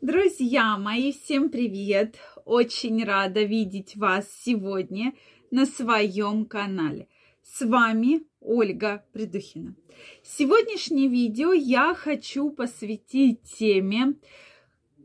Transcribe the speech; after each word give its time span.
Друзья 0.00 0.78
мои, 0.78 1.10
всем 1.10 1.48
привет! 1.50 2.20
Очень 2.44 3.02
рада 3.02 3.42
видеть 3.42 3.96
вас 3.96 4.30
сегодня 4.44 5.12
на 5.50 5.66
своем 5.66 6.44
канале. 6.44 7.08
С 7.42 7.66
вами 7.66 8.22
Ольга 8.40 9.04
Придухина. 9.12 9.74
Сегодняшнее 10.22 11.08
видео 11.08 11.52
я 11.52 11.94
хочу 11.94 12.50
посвятить 12.50 13.42
теме 13.58 14.14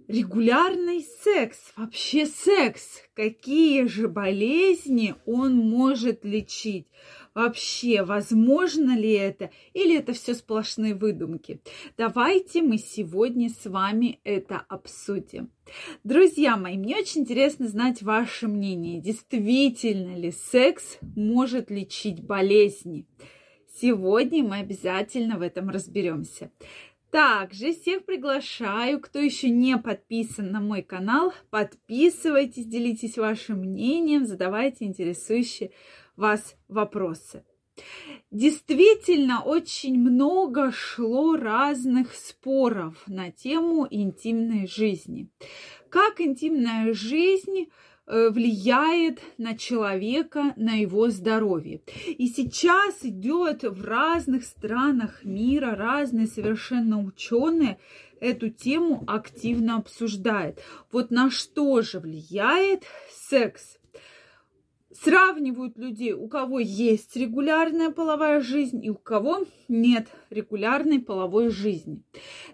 регулярный 0.08 1.02
секс. 1.24 1.74
Вообще 1.76 2.28
секс. 2.28 3.02
Какие 3.16 3.86
же 3.88 4.08
болезни 4.08 5.16
он 5.26 5.56
может 5.56 6.24
лечить? 6.24 6.86
Вообще, 7.34 8.04
возможно 8.04 8.96
ли 8.96 9.12
это? 9.12 9.50
Или 9.74 9.98
это 9.98 10.14
все 10.14 10.36
сплошные 10.36 10.94
выдумки? 10.94 11.62
Давайте 11.98 12.62
мы 12.62 12.78
сегодня 12.78 13.50
с 13.50 13.66
вами 13.66 14.20
это 14.24 14.64
обсудим. 14.70 15.50
Друзья 16.04 16.58
мои, 16.58 16.78
мне 16.78 16.98
очень 16.98 17.22
интересно 17.22 17.68
знать 17.68 18.04
ваше 18.04 18.48
мнение. 18.48 19.02
Действительно 19.02 20.16
ли 20.16 20.32
секс 20.32 21.00
может 21.16 21.72
лечить 21.72 22.22
болезни? 22.24 23.08
Сегодня 23.82 24.44
мы 24.44 24.58
обязательно 24.58 25.38
в 25.38 25.42
этом 25.42 25.70
разберемся. 25.70 26.52
Также 27.10 27.74
всех 27.74 28.06
приглашаю, 28.06 29.00
кто 29.00 29.20
еще 29.20 29.50
не 29.50 29.78
подписан 29.78 30.52
на 30.52 30.60
мой 30.60 30.82
канал, 30.82 31.32
подписывайтесь, 31.52 32.66
делитесь 32.66 33.20
вашим 33.20 33.60
мнением, 33.60 34.26
задавайте 34.26 34.86
интересующие 34.86 35.72
вас 36.16 36.56
вопросы. 36.68 37.44
Действительно, 38.32 39.44
очень 39.44 40.00
много 40.00 40.72
шло 40.72 41.36
разных 41.36 42.14
споров 42.14 43.04
на 43.08 43.32
тему 43.32 43.88
интимной 43.90 44.68
жизни. 44.68 45.30
Как 45.90 46.20
интимная 46.20 46.94
жизнь 46.94 47.70
э, 48.06 48.30
влияет 48.30 49.22
на 49.38 49.56
человека, 49.56 50.54
на 50.56 50.74
его 50.74 51.10
здоровье. 51.10 51.82
И 52.08 52.28
сейчас 52.28 53.04
идет 53.04 53.64
в 53.64 53.84
разных 53.84 54.46
странах 54.46 55.24
мира, 55.24 55.76
разные 55.76 56.28
совершенно 56.28 57.04
ученые 57.04 57.78
эту 58.20 58.50
тему 58.50 59.04
активно 59.06 59.78
обсуждают. 59.78 60.60
Вот 60.92 61.12
на 61.12 61.30
что 61.30 61.82
же 61.82 62.00
влияет 62.00 62.84
секс 63.12 63.78
сравнивают 64.94 65.78
людей, 65.78 66.14
у 66.14 66.28
кого 66.28 66.60
есть 66.60 67.16
регулярная 67.16 67.90
половая 67.90 68.42
жизнь 68.42 68.84
и 68.84 68.90
у 68.90 68.96
кого 68.96 69.46
нет 69.68 70.08
регулярной 70.30 71.00
половой 71.00 71.50
жизни. 71.50 72.04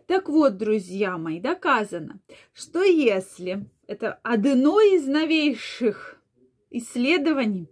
Так 0.07 0.29
вот, 0.29 0.57
друзья 0.57 1.17
мои, 1.17 1.39
доказано, 1.39 2.19
что 2.53 2.83
если 2.83 3.65
это 3.87 4.19
одно 4.23 4.79
из 4.81 5.05
новейших 5.05 6.21
исследований, 6.69 7.67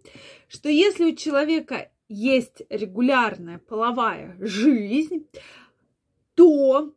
что 0.47 0.69
если 0.69 1.11
у 1.11 1.15
человека 1.15 1.89
есть 2.09 2.61
регулярная 2.69 3.59
половая 3.59 4.37
жизнь, 4.39 5.27
то 6.35 6.93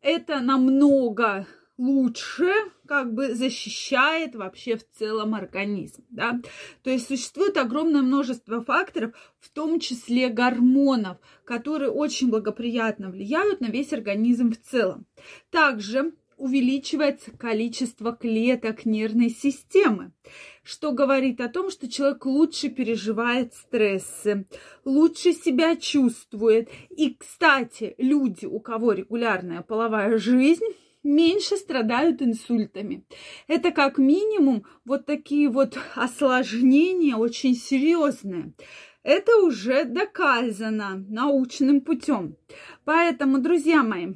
это 0.00 0.40
намного 0.40 1.46
лучше 1.82 2.52
как 2.86 3.12
бы 3.12 3.34
защищает 3.34 4.36
вообще 4.36 4.76
в 4.76 4.88
целом 4.88 5.34
организм, 5.34 6.04
да. 6.10 6.40
То 6.84 6.90
есть 6.90 7.08
существует 7.08 7.56
огромное 7.56 8.02
множество 8.02 8.62
факторов, 8.62 9.14
в 9.40 9.50
том 9.50 9.80
числе 9.80 10.28
гормонов, 10.28 11.18
которые 11.44 11.90
очень 11.90 12.30
благоприятно 12.30 13.10
влияют 13.10 13.60
на 13.60 13.66
весь 13.66 13.92
организм 13.92 14.52
в 14.52 14.60
целом. 14.60 15.06
Также 15.50 16.12
увеличивается 16.36 17.32
количество 17.32 18.12
клеток 18.12 18.84
нервной 18.84 19.30
системы, 19.30 20.12
что 20.62 20.92
говорит 20.92 21.40
о 21.40 21.48
том, 21.48 21.70
что 21.70 21.90
человек 21.90 22.24
лучше 22.26 22.68
переживает 22.68 23.54
стрессы, 23.54 24.46
лучше 24.84 25.32
себя 25.32 25.74
чувствует. 25.76 26.68
И, 26.90 27.14
кстати, 27.14 27.94
люди, 27.98 28.46
у 28.46 28.60
кого 28.60 28.92
регулярная 28.92 29.62
половая 29.62 30.18
жизнь, 30.18 30.66
меньше 31.02 31.56
страдают 31.56 32.22
инсультами. 32.22 33.04
Это 33.48 33.70
как 33.70 33.98
минимум 33.98 34.64
вот 34.84 35.06
такие 35.06 35.48
вот 35.48 35.78
осложнения 35.94 37.16
очень 37.16 37.54
серьезные. 37.54 38.54
Это 39.02 39.36
уже 39.38 39.84
доказано 39.84 41.04
научным 41.08 41.80
путем. 41.80 42.36
Поэтому, 42.84 43.38
друзья 43.38 43.82
мои, 43.82 44.14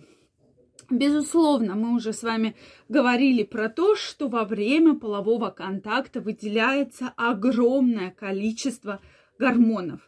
Безусловно, 0.89 1.75
мы 1.75 1.97
уже 1.97 2.13
с 2.13 2.23
вами 2.23 2.55
говорили 2.89 3.43
про 3.43 3.69
то, 3.69 3.97
что 3.97 4.29
во 4.29 4.45
время 4.45 4.95
полового 4.95 5.51
контакта 5.51 6.21
выделяется 6.21 7.13
огромное 7.17 8.13
количество 8.13 9.01
гормонов. 9.39 10.01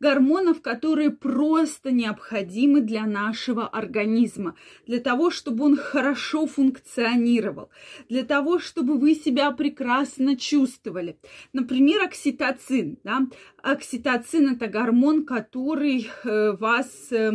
Гормонов, 0.00 0.62
которые 0.62 1.10
просто 1.10 1.90
необходимы 1.90 2.80
для 2.80 3.06
нашего 3.06 3.68
организма, 3.68 4.56
для 4.86 4.98
того, 5.00 5.30
чтобы 5.30 5.64
он 5.64 5.76
хорошо 5.76 6.46
функционировал, 6.46 7.70
для 8.08 8.24
того, 8.24 8.58
чтобы 8.58 8.98
вы 8.98 9.14
себя 9.14 9.50
прекрасно 9.50 10.36
чувствовали. 10.36 11.18
Например, 11.52 12.02
окситоцин. 12.02 12.98
Да? 13.04 13.26
Окситоцин– 13.62 14.54
это 14.54 14.68
гормон, 14.68 15.26
который 15.26 16.08
э, 16.24 16.52
вас 16.52 17.12
э, 17.12 17.32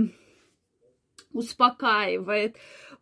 успокаивает, 1.35 2.55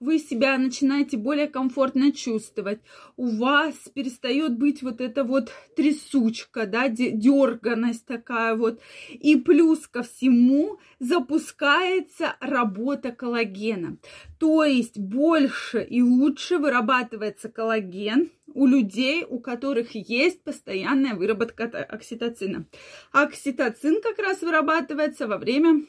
вы 0.04 0.20
себя 0.20 0.58
начинаете 0.58 1.18
более 1.18 1.48
комфортно 1.48 2.12
чувствовать, 2.12 2.80
у 3.16 3.28
вас 3.38 3.76
перестает 3.94 4.58
быть 4.58 4.84
вот 4.84 5.00
эта 5.00 5.24
вот 5.24 5.52
трясучка, 5.76 6.66
да, 6.66 6.90
дерганость 6.90 8.06
такая 8.06 8.56
вот. 8.56 8.82
И 9.10 9.38
плюс 9.38 9.88
ко 9.88 10.04
всему 10.04 10.80
запускается 11.00 12.36
работа 12.42 13.12
коллагена. 13.12 13.98
То 14.40 14.66
есть 14.66 14.98
больше 14.98 15.82
и 15.82 16.02
лучше 16.02 16.58
вырабатывается 16.58 17.50
коллаген 17.50 18.30
у 18.54 18.68
людей, 18.68 19.26
у 19.28 19.40
которых 19.40 19.96
есть 19.96 20.44
постоянная 20.44 21.16
выработка 21.16 21.64
окситоцина. 21.64 22.66
Окситоцин 23.12 24.02
как 24.02 24.20
раз 24.20 24.42
вырабатывается 24.42 25.28
во 25.28 25.38
время 25.38 25.86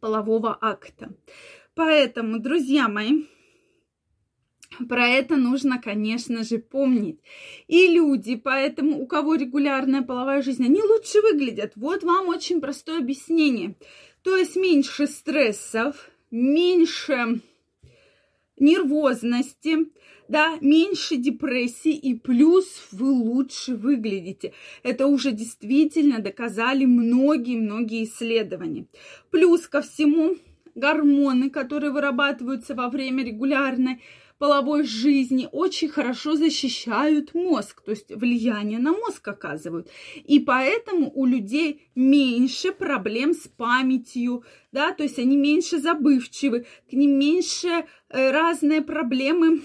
полового 0.00 0.58
акта. 0.60 1.14
Поэтому, 1.74 2.38
друзья 2.38 2.88
мои, 2.88 3.24
про 4.88 5.06
это 5.06 5.36
нужно, 5.36 5.80
конечно 5.80 6.44
же, 6.44 6.58
помнить. 6.58 7.20
И 7.66 7.88
люди, 7.88 8.36
поэтому 8.36 9.00
у 9.00 9.06
кого 9.06 9.34
регулярная 9.34 10.02
половая 10.02 10.42
жизнь, 10.42 10.64
они 10.64 10.82
лучше 10.82 11.20
выглядят. 11.20 11.72
Вот 11.76 12.02
вам 12.02 12.28
очень 12.28 12.60
простое 12.60 12.98
объяснение. 12.98 13.76
То 14.22 14.36
есть 14.36 14.56
меньше 14.56 15.06
стрессов, 15.06 16.10
меньше 16.30 17.40
нервозности, 18.58 19.90
да, 20.28 20.56
меньше 20.60 21.16
депрессии 21.16 21.92
и 21.92 22.14
плюс 22.14 22.88
вы 22.92 23.10
лучше 23.10 23.74
выглядите. 23.74 24.54
Это 24.82 25.06
уже 25.06 25.32
действительно 25.32 26.20
доказали 26.20 26.84
многие-многие 26.84 28.04
исследования. 28.04 28.86
Плюс 29.30 29.66
ко 29.66 29.82
всему 29.82 30.36
гормоны, 30.74 31.50
которые 31.50 31.92
вырабатываются 31.92 32.74
во 32.74 32.88
время 32.88 33.24
регулярной 33.24 34.00
половой 34.38 34.82
жизни, 34.82 35.48
очень 35.52 35.88
хорошо 35.88 36.34
защищают 36.34 37.32
мозг, 37.32 37.80
то 37.82 37.92
есть 37.92 38.10
влияние 38.10 38.80
на 38.80 38.90
мозг 38.90 39.28
оказывают. 39.28 39.88
И 40.24 40.40
поэтому 40.40 41.12
у 41.14 41.26
людей 41.26 41.82
меньше 41.94 42.72
проблем 42.72 43.34
с 43.34 43.46
памятью, 43.46 44.42
да, 44.72 44.92
то 44.92 45.04
есть 45.04 45.20
они 45.20 45.36
меньше 45.36 45.78
забывчивы, 45.78 46.66
к 46.90 46.92
ним 46.92 47.20
меньше 47.20 47.86
э, 48.08 48.30
разные 48.32 48.82
проблемы, 48.82 49.60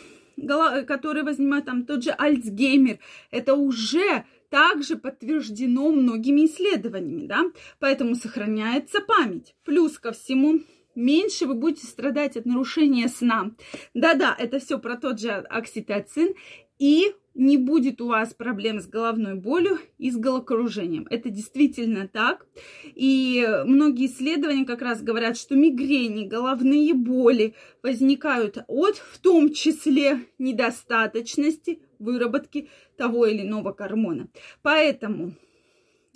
которые 0.85 1.23
возникают, 1.23 1.65
там 1.65 1.85
тот 1.85 2.03
же 2.03 2.11
Альцгеймер. 2.11 2.99
Это 3.31 3.55
уже 3.55 4.25
также 4.49 4.95
подтверждено 4.95 5.91
многими 5.91 6.45
исследованиями, 6.45 7.25
да, 7.25 7.45
поэтому 7.79 8.13
сохраняется 8.13 9.01
память. 9.01 9.55
Плюс 9.63 9.97
ко 9.97 10.11
всему, 10.11 10.59
меньше 10.97 11.45
вы 11.45 11.53
будете 11.53 11.87
страдать 11.87 12.35
от 12.35 12.45
нарушения 12.45 13.07
сна. 13.07 13.51
Да-да, 13.93 14.35
это 14.37 14.59
все 14.59 14.79
про 14.79 14.97
тот 14.97 15.19
же 15.19 15.31
окситоцин. 15.31 16.33
И 16.79 17.13
не 17.33 17.57
будет 17.57 18.01
у 18.01 18.07
вас 18.07 18.33
проблем 18.33 18.79
с 18.79 18.87
головной 18.87 19.35
болью 19.35 19.77
и 19.99 20.09
с 20.09 20.17
головокружением. 20.17 21.07
Это 21.09 21.29
действительно 21.29 22.07
так. 22.07 22.45
И 22.83 23.47
многие 23.65 24.07
исследования 24.07 24.65
как 24.65 24.81
раз 24.81 25.01
говорят, 25.03 25.37
что 25.37 25.55
мигрени, 25.55 26.27
головные 26.27 26.93
боли 26.93 27.53
возникают 27.83 28.57
от, 28.67 28.97
в 28.97 29.19
том 29.19 29.53
числе, 29.53 30.25
недостаточности 30.39 31.79
выработки 31.99 32.69
того 32.95 33.27
или 33.27 33.43
иного 33.43 33.71
гормона. 33.71 34.29
Поэтому 34.63 35.33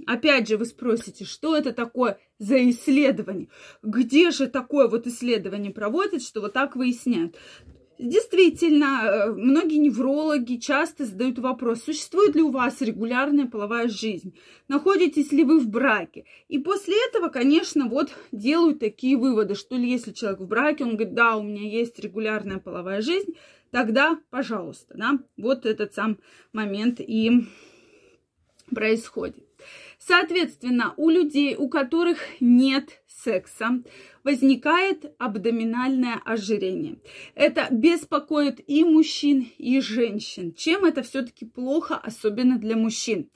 Опять 0.07 0.47
же, 0.47 0.57
вы 0.57 0.65
спросите, 0.65 1.25
что 1.25 1.55
это 1.55 1.73
такое 1.73 2.19
за 2.39 2.69
исследование? 2.69 3.49
Где 3.81 4.31
же 4.31 4.47
такое 4.47 4.87
вот 4.87 5.07
исследование 5.07 5.71
проводят, 5.71 6.21
что 6.21 6.41
вот 6.41 6.53
так 6.53 6.75
выясняют? 6.75 7.35
Действительно, 8.01 9.01
э, 9.03 9.31
многие 9.31 9.77
неврологи 9.77 10.55
часто 10.55 11.05
задают 11.05 11.37
вопрос, 11.37 11.83
существует 11.83 12.35
ли 12.35 12.41
у 12.41 12.49
вас 12.49 12.81
регулярная 12.81 13.45
половая 13.45 13.89
жизнь, 13.89 14.35
находитесь 14.67 15.31
ли 15.31 15.43
вы 15.43 15.59
в 15.59 15.67
браке. 15.69 16.25
И 16.47 16.57
после 16.57 16.95
этого, 17.07 17.29
конечно, 17.29 17.87
вот 17.87 18.09
делают 18.31 18.79
такие 18.79 19.17
выводы, 19.17 19.53
что 19.53 19.75
если 19.75 20.13
человек 20.13 20.39
в 20.39 20.47
браке, 20.47 20.83
он 20.83 20.95
говорит, 20.95 21.13
да, 21.13 21.37
у 21.37 21.43
меня 21.43 21.61
есть 21.61 21.99
регулярная 21.99 22.57
половая 22.57 23.03
жизнь, 23.03 23.35
тогда, 23.69 24.17
пожалуйста, 24.31 24.95
да, 24.97 25.19
вот 25.37 25.67
этот 25.67 25.93
сам 25.93 26.17
момент 26.53 26.99
и 26.99 27.45
происходит. 28.73 29.45
Соответственно, 30.03 30.95
у 30.97 31.11
людей, 31.11 31.55
у 31.55 31.69
которых 31.69 32.17
нет 32.39 33.03
секса, 33.05 33.83
возникает 34.23 35.13
абдоминальное 35.17 36.21
ожирение. 36.25 36.99
Это 37.35 37.67
беспокоит 37.71 38.61
и 38.67 38.83
мужчин, 38.83 39.47
и 39.57 39.79
женщин. 39.81 40.53
Чем 40.53 40.85
это 40.85 41.01
все-таки 41.03 41.45
плохо, 41.45 41.95
особенно 41.95 42.57
для 42.57 42.75
мужчин? 42.75 43.29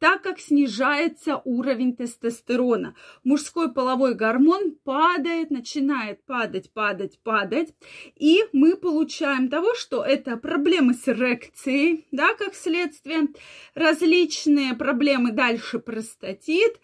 Так 0.00 0.22
как 0.22 0.40
снижается 0.40 1.42
уровень 1.44 1.94
тестостерона, 1.94 2.94
мужской 3.22 3.70
половой 3.70 4.14
гормон 4.14 4.78
падает, 4.82 5.50
начинает 5.50 6.24
падать, 6.24 6.72
падать, 6.72 7.18
падать, 7.22 7.74
и 8.16 8.40
мы 8.54 8.76
получаем 8.76 9.50
того, 9.50 9.74
что 9.74 10.02
это 10.02 10.38
проблемы 10.38 10.94
с 10.94 11.06
эрекцией, 11.06 12.06
да, 12.12 12.32
как 12.32 12.54
следствие, 12.54 13.28
различные 13.74 14.74
проблемы 14.74 15.32
дальше 15.32 15.78
простатит 15.78 16.80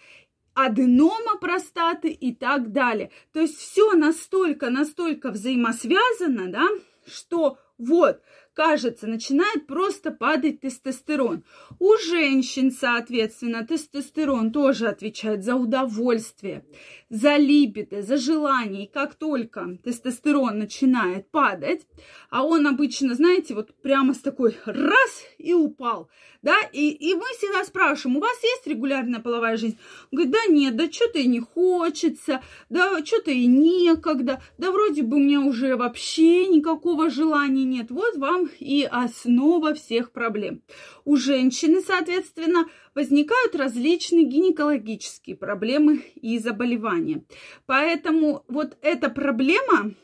аденома 0.56 1.36
простаты 1.38 2.08
и 2.08 2.34
так 2.34 2.72
далее. 2.72 3.10
То 3.32 3.40
есть 3.40 3.58
все 3.58 3.92
настолько, 3.92 4.70
настолько 4.70 5.30
взаимосвязано, 5.30 6.50
да, 6.50 6.66
что 7.06 7.58
вот 7.78 8.22
кажется, 8.56 9.06
начинает 9.06 9.66
просто 9.66 10.10
падать 10.10 10.60
тестостерон. 10.60 11.44
У 11.78 11.96
женщин, 11.98 12.72
соответственно, 12.72 13.66
тестостерон 13.66 14.50
тоже 14.50 14.88
отвечает 14.88 15.44
за 15.44 15.56
удовольствие, 15.56 16.64
за 17.10 17.36
либидо, 17.36 18.02
за 18.02 18.16
желание. 18.16 18.84
И 18.84 18.90
как 18.90 19.14
только 19.14 19.78
тестостерон 19.84 20.58
начинает 20.58 21.30
падать, 21.30 21.86
а 22.30 22.44
он 22.44 22.66
обычно, 22.66 23.14
знаете, 23.14 23.54
вот 23.54 23.74
прямо 23.82 24.14
с 24.14 24.18
такой 24.18 24.56
раз 24.64 25.22
и 25.36 25.52
упал, 25.52 26.08
да, 26.40 26.56
и, 26.72 26.90
и 26.90 27.14
мы 27.14 27.24
всегда 27.36 27.64
спрашиваем, 27.64 28.16
у 28.16 28.20
вас 28.20 28.42
есть 28.42 28.66
регулярная 28.66 29.20
половая 29.20 29.56
жизнь? 29.56 29.78
Он 30.10 30.16
говорит, 30.16 30.32
да 30.32 30.52
нет, 30.52 30.76
да 30.76 30.90
что-то 30.90 31.18
и 31.18 31.26
не 31.26 31.40
хочется, 31.40 32.42
да 32.70 33.04
что-то 33.04 33.32
и 33.32 33.46
некогда, 33.46 34.40
да 34.56 34.70
вроде 34.70 35.02
бы 35.02 35.16
у 35.16 35.20
меня 35.20 35.40
уже 35.40 35.76
вообще 35.76 36.46
никакого 36.46 37.10
желания 37.10 37.64
нет. 37.64 37.90
Вот 37.90 38.16
вам 38.16 38.45
и 38.58 38.84
основа 38.84 39.74
всех 39.74 40.12
проблем. 40.12 40.62
У 41.04 41.16
женщины, 41.16 41.80
соответственно, 41.80 42.66
возникают 42.94 43.54
различные 43.54 44.24
гинекологические 44.24 45.36
проблемы 45.36 46.04
и 46.14 46.38
заболевания. 46.38 47.24
Поэтому 47.66 48.44
вот 48.48 48.76
эта 48.82 49.10
проблема, 49.10 49.94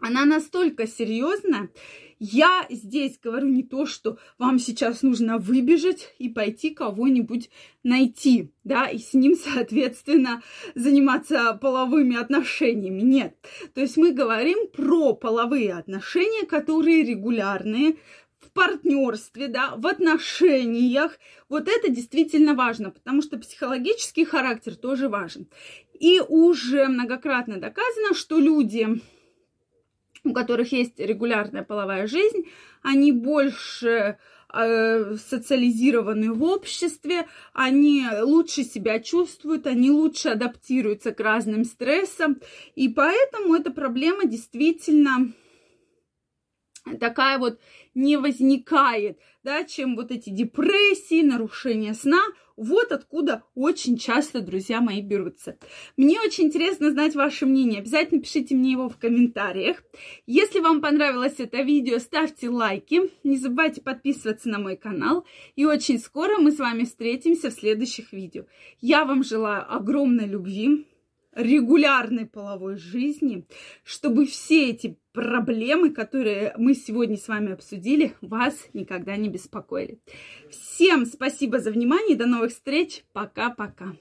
она 0.00 0.24
настолько 0.24 0.86
серьезная, 0.86 1.70
я 2.18 2.66
здесь 2.70 3.18
говорю 3.22 3.48
не 3.48 3.62
то, 3.62 3.86
что 3.86 4.18
вам 4.38 4.58
сейчас 4.58 5.02
нужно 5.02 5.38
выбежать 5.38 6.14
и 6.18 6.28
пойти 6.28 6.70
кого-нибудь 6.70 7.50
найти, 7.82 8.50
да, 8.64 8.86
и 8.86 8.98
с 8.98 9.14
ним, 9.14 9.36
соответственно, 9.54 10.42
заниматься 10.74 11.58
половыми 11.60 12.16
отношениями. 12.16 13.02
Нет. 13.02 13.36
То 13.74 13.80
есть 13.80 13.96
мы 13.96 14.12
говорим 14.12 14.68
про 14.68 15.14
половые 15.14 15.74
отношения, 15.74 16.46
которые 16.46 17.02
регулярные, 17.02 17.96
в 18.44 18.50
партнерстве, 18.50 19.48
да, 19.48 19.74
в 19.76 19.86
отношениях. 19.86 21.18
Вот 21.48 21.68
это 21.68 21.88
действительно 21.88 22.54
важно, 22.54 22.90
потому 22.90 23.22
что 23.22 23.38
психологический 23.38 24.24
характер 24.24 24.76
тоже 24.76 25.08
важен. 25.08 25.48
И 25.98 26.20
уже 26.20 26.88
многократно 26.88 27.58
доказано, 27.58 28.14
что 28.14 28.38
люди 28.38 29.00
у 30.24 30.32
которых 30.32 30.72
есть 30.72 30.98
регулярная 30.98 31.62
половая 31.62 32.06
жизнь, 32.06 32.48
они 32.82 33.12
больше 33.12 34.18
э, 34.52 35.16
социализированы 35.16 36.32
в 36.32 36.42
обществе, 36.42 37.26
они 37.52 38.06
лучше 38.22 38.64
себя 38.64 39.00
чувствуют, 39.00 39.66
они 39.66 39.90
лучше 39.90 40.30
адаптируются 40.30 41.12
к 41.12 41.20
разным 41.20 41.64
стрессам, 41.64 42.40
и 42.74 42.88
поэтому 42.88 43.54
эта 43.54 43.70
проблема 43.70 44.24
действительно 44.24 45.32
такая 47.00 47.38
вот 47.38 47.58
не 47.94 48.16
возникает, 48.16 49.18
да, 49.42 49.64
чем 49.64 49.96
вот 49.96 50.10
эти 50.10 50.30
депрессии, 50.30 51.22
нарушения 51.22 51.94
сна, 51.94 52.20
вот 52.56 52.92
откуда 52.92 53.42
очень 53.56 53.98
часто, 53.98 54.40
друзья 54.40 54.80
мои, 54.80 55.02
берутся. 55.02 55.58
Мне 55.96 56.20
очень 56.20 56.44
интересно 56.44 56.92
знать 56.92 57.16
ваше 57.16 57.46
мнение. 57.46 57.80
Обязательно 57.80 58.20
пишите 58.20 58.54
мне 58.54 58.72
его 58.72 58.88
в 58.88 58.96
комментариях. 58.96 59.82
Если 60.26 60.60
вам 60.60 60.80
понравилось 60.80 61.34
это 61.38 61.62
видео, 61.62 61.98
ставьте 61.98 62.48
лайки. 62.48 63.10
Не 63.24 63.38
забывайте 63.38 63.80
подписываться 63.80 64.48
на 64.48 64.60
мой 64.60 64.76
канал. 64.76 65.26
И 65.56 65.64
очень 65.64 65.98
скоро 65.98 66.38
мы 66.38 66.52
с 66.52 66.58
вами 66.58 66.84
встретимся 66.84 67.50
в 67.50 67.54
следующих 67.54 68.12
видео. 68.12 68.44
Я 68.80 69.04
вам 69.04 69.24
желаю 69.24 69.64
огромной 69.68 70.26
любви, 70.26 70.86
регулярной 71.34 72.26
половой 72.26 72.76
жизни, 72.76 73.46
чтобы 73.84 74.26
все 74.26 74.70
эти 74.70 74.98
проблемы, 75.12 75.90
которые 75.90 76.54
мы 76.56 76.74
сегодня 76.74 77.16
с 77.16 77.28
вами 77.28 77.52
обсудили, 77.52 78.14
вас 78.20 78.54
никогда 78.72 79.16
не 79.16 79.28
беспокоили. 79.28 80.00
Всем 80.50 81.06
спасибо 81.06 81.58
за 81.58 81.70
внимание, 81.70 82.16
до 82.16 82.26
новых 82.26 82.52
встреч, 82.52 83.04
пока-пока. 83.12 83.94